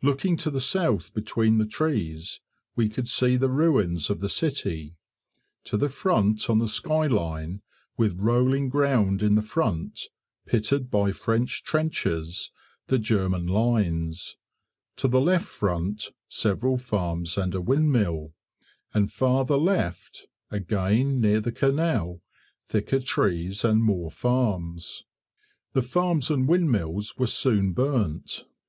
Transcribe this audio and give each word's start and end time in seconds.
Looking 0.00 0.36
to 0.36 0.48
the 0.52 0.60
south 0.60 1.12
between 1.12 1.58
the 1.58 1.66
trees, 1.66 2.38
we 2.76 2.88
could 2.88 3.08
see 3.08 3.34
the 3.36 3.48
ruins 3.48 4.10
of 4.10 4.20
the 4.20 4.28
city: 4.28 4.94
to 5.64 5.76
the 5.76 5.88
front 5.88 6.48
on 6.48 6.60
the 6.60 6.68
sky 6.68 7.08
line, 7.08 7.62
with 7.96 8.20
rolling 8.20 8.68
ground 8.68 9.24
in 9.24 9.34
the 9.34 9.42
front, 9.42 10.02
pitted 10.46 10.88
by 10.88 11.10
French 11.10 11.64
trenches, 11.64 12.52
the 12.86 13.00
German 13.00 13.48
lines; 13.48 14.36
to 14.98 15.08
the 15.08 15.20
left 15.20 15.46
front, 15.46 16.12
several 16.28 16.78
farms 16.78 17.36
and 17.36 17.52
a 17.52 17.60
windmill, 17.60 18.34
and 18.94 19.10
farther 19.10 19.56
left, 19.56 20.28
again 20.48 21.20
near 21.20 21.40
the 21.40 21.50
canal, 21.50 22.22
thicker 22.64 23.00
trees 23.00 23.64
and 23.64 23.82
more 23.82 24.12
farms. 24.12 25.02
The 25.72 25.82
farms 25.82 26.30
and 26.30 26.46
windmills 26.46 27.16
were 27.18 27.26
soon 27.26 27.72
burnt. 27.72 28.44